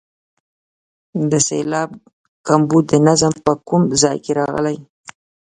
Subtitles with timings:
[1.31, 1.89] د سېلاب
[2.47, 4.77] کمبود د نظم په کوم ځای کې راغلی.